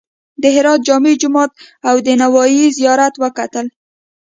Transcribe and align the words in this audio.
د 0.41 0.43
هرات 0.55 0.79
جامع 0.87 1.13
جومات 1.21 1.51
او 1.89 1.95
د 2.05 2.07
نوایي 2.21 2.65
زیارت 2.77 3.13
وکتل. 3.23 3.65